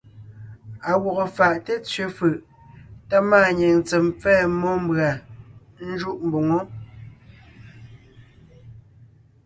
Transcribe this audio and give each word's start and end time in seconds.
À 0.89 0.91
gwɔgɔ 1.01 1.25
fáʼ 1.37 1.53
té 1.65 1.73
tsẅe 1.85 2.05
fʉʼ 2.17 2.35
tá 3.09 3.17
máanyìŋ 3.29 3.77
tsem 3.87 4.05
pfɛ́ɛ 4.19 4.41
mmó 4.53 4.71
mbʉ̀a 4.83 5.09
ńjúʼ 5.91 6.19
mboŋó. 6.27 6.59